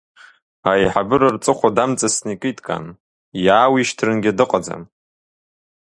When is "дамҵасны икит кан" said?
1.75-2.85